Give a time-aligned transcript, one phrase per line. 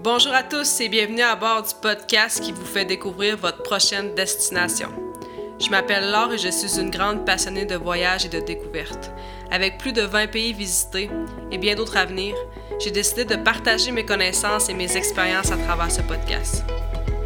[0.00, 4.14] Bonjour à tous et bienvenue à bord du podcast qui vous fait découvrir votre prochaine
[4.14, 4.90] destination.
[5.58, 9.10] Je m'appelle Laure et je suis une grande passionnée de voyages et de découvertes.
[9.50, 11.10] Avec plus de 20 pays visités
[11.50, 12.36] et bien d'autres à venir,
[12.78, 16.62] j'ai décidé de partager mes connaissances et mes expériences à travers ce podcast.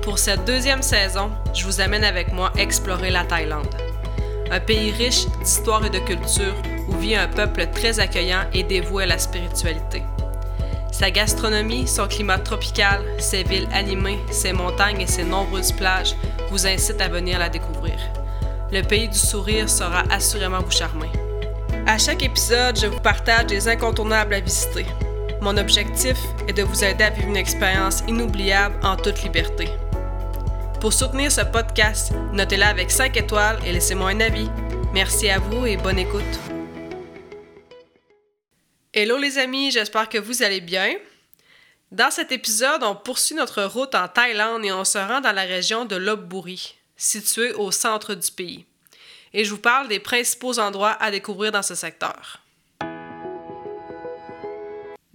[0.00, 3.68] Pour cette deuxième saison, je vous amène avec moi explorer la Thaïlande.
[4.50, 6.54] Un pays riche d'histoire et de culture
[6.89, 10.02] où vit un peuple très accueillant et dévoué à la spiritualité.
[10.93, 16.14] Sa gastronomie, son climat tropical, ses villes animées, ses montagnes et ses nombreuses plages
[16.50, 17.98] vous incitent à venir la découvrir.
[18.71, 21.11] Le pays du sourire sera assurément vous charmer.
[21.86, 24.86] À chaque épisode, je vous partage des incontournables à visiter.
[25.40, 29.70] Mon objectif est de vous aider à vivre une expérience inoubliable en toute liberté.
[30.79, 34.50] Pour soutenir ce podcast, notez-la avec 5 étoiles et laissez-moi un avis.
[34.92, 36.52] Merci à vous et bonne écoute.
[38.95, 40.95] Hello les amis, j'espère que vous allez bien.
[41.92, 45.45] Dans cet épisode, on poursuit notre route en Thaïlande et on se rend dans la
[45.45, 48.67] région de Lopburi, située au centre du pays.
[49.33, 52.43] Et je vous parle des principaux endroits à découvrir dans ce secteur.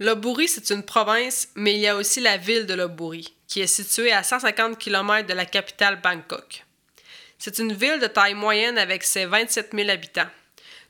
[0.00, 3.68] Lopburi, c'est une province, mais il y a aussi la ville de Lopburi, qui est
[3.68, 6.64] située à 150 km de la capitale Bangkok.
[7.38, 10.26] C'est une ville de taille moyenne avec ses 27 000 habitants.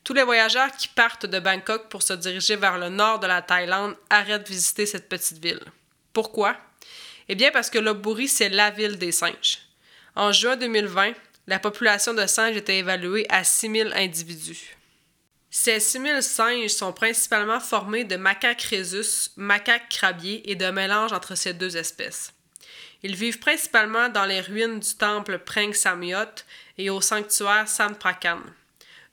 [0.05, 3.43] Tous les voyageurs qui partent de Bangkok pour se diriger vers le nord de la
[3.43, 5.61] Thaïlande arrêtent de visiter cette petite ville.
[6.13, 6.57] Pourquoi?
[7.29, 9.59] Eh bien parce que Lopburi, c'est la ville des singes.
[10.17, 11.13] En juin 2020,
[11.47, 14.77] la population de singes était évaluée à 6000 individus.
[15.51, 21.35] Ces 6000 singes sont principalement formés de macaques rhésus, macaques crabiers et de mélanges entre
[21.35, 22.33] ces deux espèces.
[23.03, 26.45] Ils vivent principalement dans les ruines du temple Preng Samyot
[26.77, 28.41] et au sanctuaire Samprakan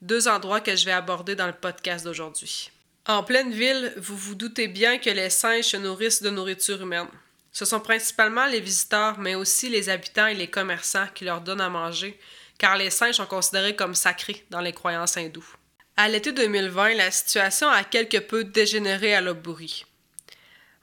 [0.06, 2.70] deux endroits que je vais aborder dans le podcast d'aujourd'hui.
[3.08, 7.08] En pleine ville, vous vous doutez bien que les singes se nourrissent de nourriture humaine.
[7.52, 11.62] Ce sont principalement les visiteurs, mais aussi les habitants et les commerçants qui leur donnent
[11.62, 12.20] à manger,
[12.58, 15.56] car les singes sont considérés comme sacrés dans les croyances hindoues.
[15.98, 19.86] À l'été 2020, la situation a quelque peu dégénéré à Lopburi.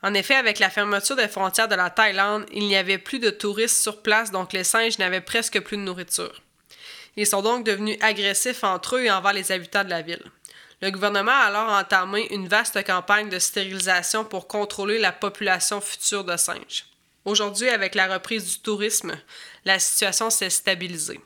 [0.03, 3.31] En effet, avec la fermeture des frontières de la Thaïlande, il n'y avait plus de
[3.31, 6.43] touristes sur place, donc les singes n'avaient presque plus de nourriture.
[7.17, 10.25] Ils sont donc devenus agressifs entre eux et envers les habitants de la ville.
[10.81, 16.25] Le gouvernement a alors entamé une vaste campagne de stérilisation pour contrôler la population future
[16.25, 16.87] de singes.
[17.25, 19.17] Aujourd'hui, avec la reprise du tourisme,
[19.65, 21.21] la situation s'est stabilisée.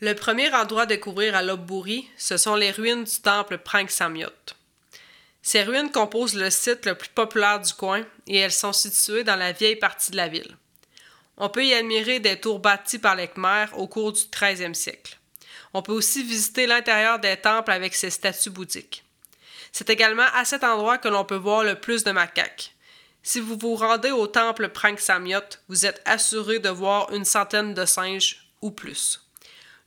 [0.00, 4.30] Le premier endroit à découvrir à Lopburi, ce sont les ruines du temple Prang Samyot.
[5.42, 9.36] Ces ruines composent le site le plus populaire du coin et elles sont situées dans
[9.36, 10.56] la vieille partie de la ville.
[11.36, 15.18] On peut y admirer des tours bâties par les Khmers au cours du 13e siècle.
[15.72, 19.04] On peut aussi visiter l'intérieur des temples avec ses statues bouddhiques.
[19.72, 22.74] C'est également à cet endroit que l'on peut voir le plus de macaques.
[23.24, 27.74] Si vous vous rendez au temple Prang Samyot, vous êtes assuré de voir une centaine
[27.74, 29.20] de singes ou plus.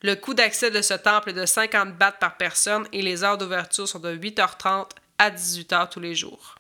[0.02, 3.38] Le coût d'accès de ce temple est de 50 bahts par personne et les heures
[3.38, 6.56] d'ouverture sont de 8h30 à 18h tous les jours.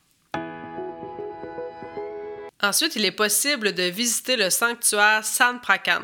[2.61, 6.01] Ensuite, il est possible de visiter le sanctuaire San Prakan,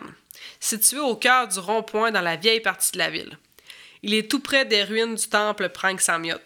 [0.59, 3.37] situé au cœur du rond-point dans la vieille partie de la ville.
[4.03, 6.37] Il est tout près des ruines du temple Prang Samyot.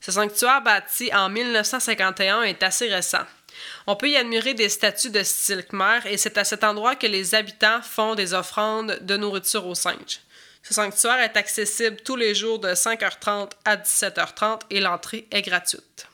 [0.00, 3.24] Ce sanctuaire bâti en 1951 est assez récent.
[3.86, 7.06] On peut y admirer des statues de style Khmer et c'est à cet endroit que
[7.06, 10.20] les habitants font des offrandes de nourriture aux singes.
[10.62, 16.06] Ce sanctuaire est accessible tous les jours de 5h30 à 17h30 et l'entrée est gratuite.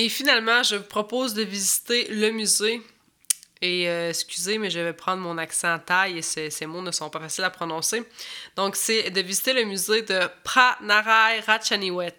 [0.00, 2.80] Et finalement, je vous propose de visiter le musée.
[3.60, 7.10] Et euh, excusez, mais je vais prendre mon accent thaï et ces, mots ne sont
[7.10, 8.04] pas faciles à prononcer.
[8.54, 12.14] Donc, c'est de visiter le musée de Pranarai Ratchaniwet.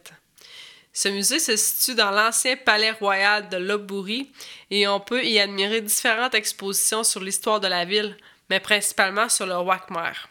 [0.92, 4.30] Ce musée se situe dans l'ancien palais royal de Lopburi
[4.70, 8.18] et on peut y admirer différentes expositions sur l'histoire de la ville,
[8.50, 10.29] mais principalement sur le roi Khmer.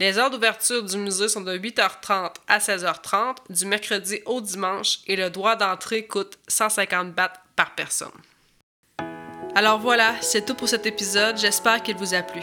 [0.00, 5.16] Les heures d'ouverture du musée sont de 8h30 à 16h30 du mercredi au dimanche et
[5.16, 8.12] le droit d'entrée coûte 150 bahts par personne.
[9.56, 12.42] Alors voilà, c'est tout pour cet épisode, j'espère qu'il vous a plu.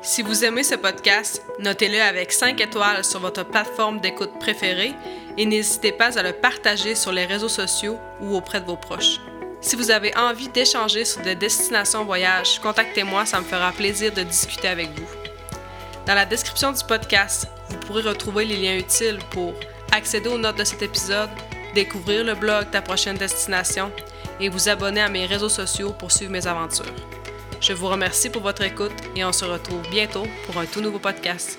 [0.00, 4.94] Si vous aimez ce podcast, notez-le avec 5 étoiles sur votre plateforme d'écoute préférée
[5.36, 9.20] et n'hésitez pas à le partager sur les réseaux sociaux ou auprès de vos proches.
[9.60, 14.22] Si vous avez envie d'échanger sur des destinations voyage, contactez-moi, ça me fera plaisir de
[14.22, 15.17] discuter avec vous.
[16.08, 19.52] Dans la description du podcast, vous pourrez retrouver les liens utiles pour
[19.92, 21.28] accéder aux notes de cet épisode,
[21.74, 23.92] découvrir le blog Ta prochaine destination
[24.40, 26.86] et vous abonner à mes réseaux sociaux pour suivre mes aventures.
[27.60, 30.98] Je vous remercie pour votre écoute et on se retrouve bientôt pour un tout nouveau
[30.98, 31.58] podcast.